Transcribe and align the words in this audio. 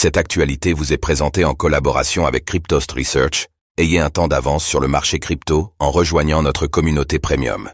Cette 0.00 0.16
actualité 0.16 0.74
vous 0.74 0.92
est 0.92 0.96
présentée 0.96 1.44
en 1.44 1.54
collaboration 1.54 2.24
avec 2.24 2.44
Cryptost 2.44 2.92
Research. 2.92 3.48
Ayez 3.78 3.98
un 3.98 4.10
temps 4.10 4.28
d'avance 4.28 4.64
sur 4.64 4.78
le 4.78 4.86
marché 4.86 5.18
crypto 5.18 5.72
en 5.80 5.90
rejoignant 5.90 6.40
notre 6.40 6.68
communauté 6.68 7.18
premium. 7.18 7.68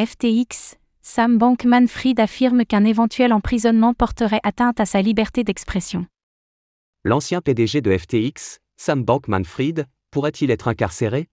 FTX, 0.00 0.76
Sam 1.02 1.36
Bankman-Fried 1.36 2.20
affirme 2.20 2.64
qu'un 2.64 2.84
éventuel 2.84 3.32
emprisonnement 3.32 3.92
porterait 3.92 4.38
atteinte 4.44 4.78
à 4.78 4.86
sa 4.86 5.02
liberté 5.02 5.42
d'expression. 5.42 6.06
L'ancien 7.02 7.40
PDG 7.40 7.80
de 7.80 7.98
FTX, 7.98 8.60
Sam 8.76 9.02
Bankman-Fried, 9.02 9.86
pourrait-il 10.12 10.52
être 10.52 10.68
incarcéré? 10.68 11.26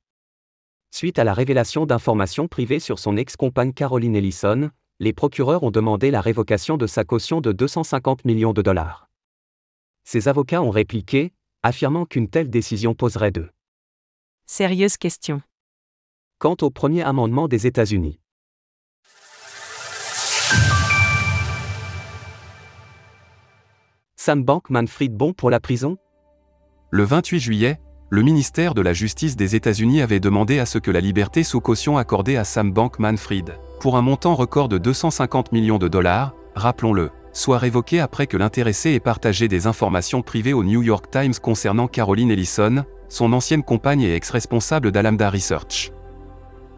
Suite 0.90 1.20
à 1.20 1.24
la 1.24 1.36
révélation 1.36 1.86
d'informations 1.86 2.48
privées 2.48 2.80
sur 2.80 2.98
son 2.98 3.16
ex-compagne 3.16 3.74
Caroline 3.74 4.16
Ellison, 4.16 4.72
les 5.00 5.14
procureurs 5.14 5.62
ont 5.62 5.70
demandé 5.70 6.10
la 6.10 6.22
révocation 6.22 6.78
de 6.78 6.88
sa 6.88 7.04
caution 7.04 7.42
de 7.42 7.52
250 7.52 8.26
millions 8.26 8.54
de 8.54 8.64
dollars. 8.64 9.07
Ses 10.10 10.30
avocats 10.30 10.62
ont 10.62 10.70
répliqué, 10.70 11.34
affirmant 11.64 12.06
qu'une 12.06 12.30
telle 12.30 12.50
décision 12.50 12.94
poserait 12.94 13.32
de 13.32 13.50
sérieuses 14.46 14.96
questions. 14.96 15.42
Quant 16.40 16.56
au 16.62 16.70
premier 16.70 17.02
amendement 17.04 17.50
des 17.50 17.68
États-Unis. 17.68 18.18
Sam 24.16 24.46
Bankman-Fried 24.46 25.14
bon 25.14 25.34
pour 25.34 25.50
la 25.50 25.60
prison? 25.60 25.98
Le 26.90 27.04
28 27.04 27.40
juillet, 27.42 27.82
le 28.10 28.22
ministère 28.22 28.76
de 28.76 28.82
la 28.82 28.94
Justice 28.94 29.36
des 29.36 29.58
États-Unis 29.58 30.02
avait 30.02 30.22
demandé 30.22 30.60
à 30.60 30.66
ce 30.66 30.78
que 30.78 30.90
la 30.90 31.02
liberté 31.02 31.44
sous 31.44 31.60
caution 31.60 31.98
accordée 31.98 32.38
à 32.38 32.46
Sam 32.46 32.72
Bankman-Fried, 32.72 33.60
pour 33.82 33.98
un 33.98 34.02
montant 34.02 34.36
record 34.36 34.70
de 34.70 34.78
250 34.78 35.52
millions 35.52 35.80
de 35.80 35.90
dollars, 35.90 36.34
rappelons-le, 36.56 37.12
soit 37.38 37.60
révoqué 37.60 38.00
après 38.00 38.26
que 38.26 38.36
l'intéressé 38.36 38.94
ait 38.94 39.00
partagé 39.00 39.48
des 39.48 39.68
informations 39.68 40.24
privées 40.24 40.54
au 40.54 40.64
New 40.64 40.82
York 40.82 41.06
Times 41.12 41.36
concernant 41.42 41.88
Caroline 41.88 42.32
Ellison, 42.32 42.84
son 43.10 43.32
ancienne 43.32 43.64
compagne 43.64 44.02
et 44.02 44.16
ex-responsable 44.16 44.92
d'Alameda 44.92 45.30
Research. 45.30 45.92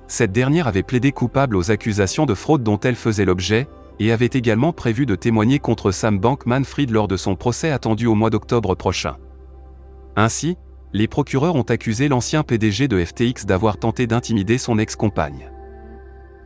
Cette 0.07 0.31
dernière 0.31 0.67
avait 0.67 0.83
plaidé 0.83 1.11
coupable 1.11 1.55
aux 1.55 1.71
accusations 1.71 2.25
de 2.25 2.33
fraude 2.33 2.63
dont 2.63 2.79
elle 2.79 2.95
faisait 2.95 3.25
l'objet, 3.25 3.67
et 3.99 4.11
avait 4.11 4.29
également 4.31 4.71
prévu 4.71 5.05
de 5.05 5.15
témoigner 5.15 5.59
contre 5.59 5.91
Sam 5.91 6.19
Bankman-Fried 6.19 6.89
lors 6.89 7.07
de 7.09 7.17
son 7.17 7.35
procès 7.35 7.69
attendu 7.69 8.07
au 8.07 8.15
mois 8.15 8.29
d'octobre 8.29 8.75
prochain. 8.75 9.17
Ainsi, 10.15 10.57
les 10.93 11.07
procureurs 11.07 11.55
ont 11.55 11.63
accusé 11.63 12.07
l'ancien 12.07 12.43
PDG 12.43 12.87
de 12.87 13.03
FTX 13.03 13.45
d'avoir 13.45 13.77
tenté 13.77 14.07
d'intimider 14.07 14.57
son 14.57 14.79
ex-compagne. 14.79 15.51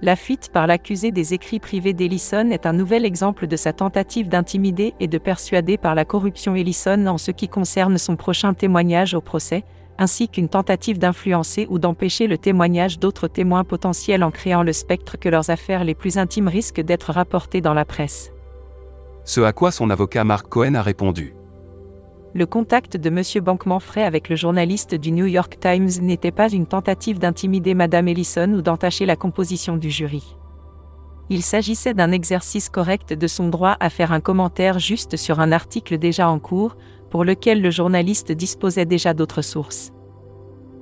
La 0.03 0.17
fuite 0.17 0.49
par 0.51 0.67
l'accusé 0.67 1.11
des 1.11 1.33
écrits 1.33 1.61
privés 1.61 1.93
d'Ellison 1.93 2.49
est 2.49 2.65
un 2.65 2.73
nouvel 2.73 3.05
exemple 3.05 3.47
de 3.47 3.55
sa 3.55 3.71
tentative 3.71 4.27
d'intimider 4.27 4.93
et 4.99 5.07
de 5.07 5.17
persuader 5.17 5.77
par 5.77 5.95
la 5.95 6.03
corruption 6.03 6.55
Ellison 6.55 7.07
en 7.07 7.17
ce 7.17 7.31
qui 7.31 7.47
concerne 7.47 7.97
son 7.97 8.17
prochain 8.17 8.53
témoignage 8.53 9.13
au 9.13 9.21
procès, 9.21 9.63
ainsi 9.97 10.27
qu'une 10.27 10.49
tentative 10.49 10.99
d'influencer 10.99 11.67
ou 11.69 11.79
d'empêcher 11.79 12.27
le 12.27 12.37
témoignage 12.37 12.99
d'autres 12.99 13.29
témoins 13.29 13.63
potentiels 13.63 14.25
en 14.25 14.31
créant 14.31 14.63
le 14.63 14.73
spectre 14.73 15.17
que 15.17 15.29
leurs 15.29 15.49
affaires 15.49 15.85
les 15.85 15.95
plus 15.95 16.17
intimes 16.17 16.49
risquent 16.49 16.81
d'être 16.81 17.13
rapportées 17.13 17.61
dans 17.61 17.73
la 17.73 17.85
presse. 17.85 18.33
Ce 19.23 19.39
à 19.39 19.53
quoi 19.53 19.71
son 19.71 19.89
avocat 19.89 20.25
Mark 20.25 20.49
Cohen 20.49 20.75
a 20.75 20.81
répondu 20.81 21.33
le 22.36 22.48
contact 22.48 22.98
de 22.98 23.09
M. 23.09 23.44
Bankman-Frey 23.44 24.03
avec 24.03 24.28
le 24.28 24.36
journaliste 24.36 24.95
du 24.95 25.12
New 25.12 25.28
York 25.28 25.58
Times 25.59 25.89
n'était 26.02 26.31
pas 26.31 26.50
une 26.50 26.66
tentative 26.66 27.20
d'intimider 27.20 27.76
Mme 27.76 28.08
Ellison 28.08 28.52
ou 28.53 28.62
d'entacher 28.62 29.06
la 29.06 29.16
composition 29.16 29.78
du 29.78 29.92
jury. 29.92 30.36
Il 31.30 31.44
s'agissait 31.44 31.94
d'un 31.94 32.11
exercice 32.11 32.70
correct 32.70 33.14
de 33.14 33.28
son 33.28 33.50
droit 33.50 33.78
à 33.80 33.89
faire 33.89 34.11
un 34.11 34.20
commentaire 34.20 34.80
juste 34.80 35.16
sur 35.16 35.39
un 35.39 35.52
article 35.52 36.00
déjà 36.00 36.28
en 36.28 36.39
cours, 36.39 36.76
pour 37.11 37.23
lequel 37.23 37.61
le 37.61 37.70
journaliste 37.70 38.31
disposait 38.31 38.86
déjà 38.86 39.14
d'autres 39.14 39.44
sources. 39.44 39.92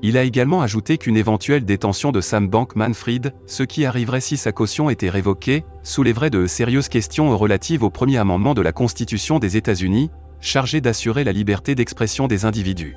Il 0.02 0.18
a 0.18 0.24
également 0.24 0.62
ajouté 0.62 0.98
qu'une 0.98 1.18
éventuelle 1.18 1.66
détention 1.66 2.12
de 2.12 2.22
Sam 2.22 2.48
Bankman-Fried, 2.48 3.34
ce 3.46 3.64
qui 3.64 3.86
arriverait 3.86 4.22
si 4.22 4.38
sa 4.38 4.52
caution 4.52 4.90
était 4.90 5.10
révoquée, 5.10 5.64
soulèverait 5.84 6.32
de 6.32 6.48
sérieuses 6.48 6.90
questions 6.90 7.38
relatives 7.38 7.84
au 7.84 7.92
premier 7.92 8.18
amendement 8.18 8.54
de 8.56 8.62
la 8.62 8.72
Constitution 8.72 9.38
des 9.38 9.58
États-Unis, 9.58 10.10
chargé 10.42 10.82
d'assurer 10.82 11.24
la 11.24 11.32
liberté 11.32 11.76
d'expression 11.76 12.28
des 12.28 12.46
individus. 12.46 12.96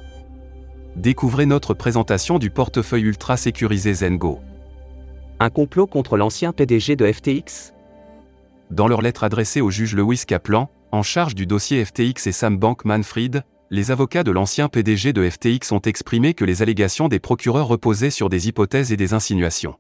Découvrez 0.97 1.47
notre 1.47 1.75
présentation 1.75 2.38
du 2.38 2.50
portefeuille 2.50 3.03
ultra 3.03 3.37
sécurisé 3.37 3.93
Zengo. 3.94 4.41
Un 5.41 5.50
complot 5.50 5.87
contre 5.87 6.16
l'ancien 6.16 6.53
PDG 6.53 6.97
de 6.97 7.10
FTX 7.10 7.75
Dans 8.71 8.88
leur 8.88 9.03
lettre 9.03 9.25
adressée 9.25 9.60
au 9.60 9.71
juge 9.71 9.94
Lewis 9.94 10.25
Kaplan, 10.27 10.71
en 10.93 11.03
charge 11.03 11.34
du 11.34 11.47
dossier 11.47 11.84
FTX 11.84 12.27
et 12.27 12.32
Sam 12.32 12.56
Bankman-Fried, 12.56 13.43
les 13.71 13.91
avocats 13.91 14.22
de 14.22 14.31
l'ancien 14.31 14.69
PDG 14.69 15.12
de 15.12 15.28
FTX 15.28 15.72
ont 15.72 15.81
exprimé 15.81 16.34
que 16.34 16.44
les 16.44 16.62
allégations 16.62 17.09
des 17.09 17.19
procureurs 17.19 17.66
reposaient 17.66 18.11
sur 18.11 18.28
des 18.28 18.49
hypothèses 18.49 18.93
et 18.93 18.97
des 18.97 19.12
insinuations. 19.12 19.75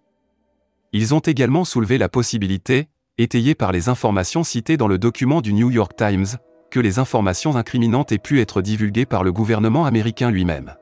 Ils 0.92 1.14
ont 1.14 1.20
également 1.20 1.64
soulevé 1.64 1.98
la 1.98 2.08
possibilité, 2.08 2.88
étayée 3.18 3.54
par 3.54 3.70
les 3.70 3.88
informations 3.88 4.42
citées 4.42 4.76
dans 4.76 4.88
le 4.88 4.98
document 4.98 5.40
du 5.40 5.52
New 5.52 5.70
York 5.70 5.92
Times, 5.96 6.26
que 6.74 6.80
les 6.80 6.98
informations 6.98 7.54
incriminantes 7.54 8.10
aient 8.10 8.18
pu 8.18 8.40
être 8.40 8.60
divulguées 8.60 9.06
par 9.06 9.22
le 9.22 9.30
gouvernement 9.30 9.84
américain 9.84 10.32
lui-même. 10.32 10.74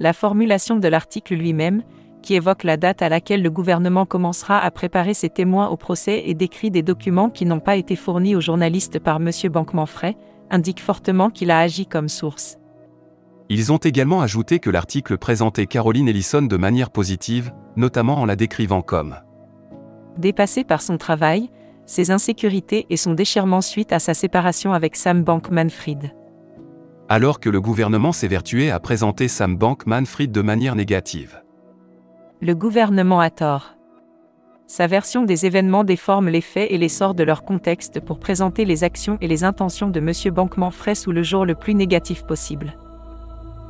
La 0.00 0.12
formulation 0.12 0.74
de 0.74 0.88
l'article 0.88 1.36
lui-même, 1.36 1.84
qui 2.20 2.34
évoque 2.34 2.64
la 2.64 2.76
date 2.76 3.00
à 3.00 3.08
laquelle 3.08 3.40
le 3.40 3.50
gouvernement 3.50 4.06
commencera 4.06 4.58
à 4.58 4.68
préparer 4.72 5.14
ses 5.14 5.30
témoins 5.30 5.68
au 5.68 5.76
procès 5.76 6.24
et 6.26 6.34
décrit 6.34 6.72
des 6.72 6.82
documents 6.82 7.30
qui 7.30 7.46
n'ont 7.46 7.60
pas 7.60 7.76
été 7.76 7.94
fournis 7.94 8.34
aux 8.34 8.40
journalistes 8.40 8.98
par 8.98 9.18
M. 9.18 9.30
Bankman-Frey, 9.44 10.16
indique 10.50 10.80
fortement 10.80 11.30
qu'il 11.30 11.52
a 11.52 11.60
agi 11.60 11.86
comme 11.86 12.08
source. 12.08 12.56
Ils 13.48 13.70
ont 13.70 13.76
également 13.76 14.20
ajouté 14.20 14.58
que 14.58 14.68
l'article 14.68 15.16
présentait 15.16 15.66
Caroline 15.66 16.08
Ellison 16.08 16.42
de 16.42 16.56
manière 16.56 16.90
positive, 16.90 17.52
notamment 17.76 18.16
en 18.16 18.26
la 18.26 18.34
décrivant 18.34 18.82
comme 18.82 19.14
dépassée 20.18 20.64
par 20.64 20.82
son 20.82 20.98
travail, 20.98 21.48
ses 21.88 22.10
insécurités 22.10 22.86
et 22.90 22.96
son 22.96 23.14
déchirement 23.14 23.62
suite 23.62 23.92
à 23.92 23.98
sa 23.98 24.14
séparation 24.14 24.72
avec 24.74 24.94
Sam 24.94 25.24
Bankman-Fried. 25.24 26.14
Alors 27.08 27.40
que 27.40 27.48
le 27.48 27.62
gouvernement 27.62 28.12
s'évertuait 28.12 28.70
à 28.70 28.78
présenter 28.78 29.26
Sam 29.26 29.56
Bankman-Fried 29.56 30.30
de 30.30 30.42
manière 30.42 30.76
négative. 30.76 31.42
Le 32.42 32.54
gouvernement 32.54 33.20
a 33.20 33.30
tort. 33.30 33.74
Sa 34.66 34.86
version 34.86 35.24
des 35.24 35.46
événements 35.46 35.82
déforme 35.82 36.28
les 36.28 36.42
faits 36.42 36.70
et 36.70 36.76
les 36.76 36.90
sort 36.90 37.14
de 37.14 37.24
leur 37.24 37.42
contexte 37.42 38.00
pour 38.00 38.20
présenter 38.20 38.66
les 38.66 38.84
actions 38.84 39.16
et 39.22 39.26
les 39.26 39.42
intentions 39.42 39.88
de 39.88 39.98
M. 39.98 40.12
Bankman-Fried 40.34 40.94
sous 40.94 41.10
le 41.10 41.22
jour 41.22 41.46
le 41.46 41.54
plus 41.54 41.74
négatif 41.74 42.22
possible. 42.24 42.76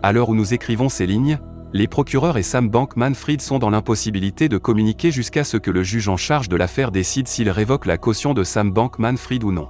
À 0.02 0.10
l'heure 0.10 0.28
où 0.28 0.34
nous 0.34 0.54
écrivons 0.54 0.88
ces 0.88 1.06
lignes, 1.06 1.38
les 1.72 1.86
procureurs 1.86 2.38
et 2.38 2.42
Sam 2.42 2.68
Bankman-Fried 2.68 3.42
sont 3.42 3.58
dans 3.58 3.70
l'impossibilité 3.70 4.48
de 4.48 4.56
communiquer 4.56 5.10
jusqu'à 5.10 5.44
ce 5.44 5.56
que 5.58 5.70
le 5.70 5.82
juge 5.82 6.08
en 6.08 6.16
charge 6.16 6.48
de 6.48 6.56
l'affaire 6.56 6.90
décide 6.90 7.28
s'il 7.28 7.50
révoque 7.50 7.84
la 7.84 7.98
caution 7.98 8.32
de 8.32 8.42
Sam 8.42 8.70
Bankman-Fried 8.72 9.44
ou 9.44 9.52
non. 9.52 9.68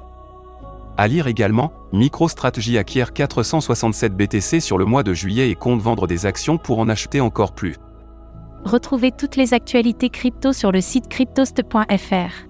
À 0.97 1.09
lire 1.09 1.27
également, 1.27 1.73
MicroStrategy 1.93 2.79
acquiert 2.79 3.13
467 3.13 4.17
BTC 4.17 4.61
sur 4.61 4.79
le 4.79 4.85
mois 4.85 5.03
de 5.03 5.15
juillet 5.15 5.51
et 5.51 5.55
compte 5.55 5.81
vendre 5.81 6.07
des 6.07 6.27
actions 6.27 6.59
pour 6.59 6.79
en 6.79 6.89
acheter 6.89 7.21
encore 7.21 7.53
plus. 7.53 7.77
Retrouvez 8.65 9.13
toutes 9.13 9.37
les 9.37 9.55
actualités 9.55 10.11
crypto 10.11 10.53
sur 10.53 10.73
le 10.73 10.81
site 10.81 11.09
cryptost.fr. 11.09 12.49